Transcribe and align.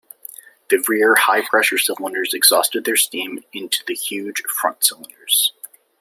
The 0.71 0.83
rear, 0.87 1.13
high-pressure 1.13 1.77
cylinders 1.77 2.33
exhausted 2.33 2.85
their 2.85 2.95
steam 2.95 3.43
into 3.53 3.83
the 3.85 3.93
huge 3.93 4.41
front 4.47 4.83
cylinders. 4.83 5.53